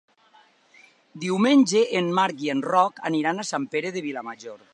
[1.25, 4.59] Diumenge en Marc i en Roc aniran a Sant Pere de Vilamajor.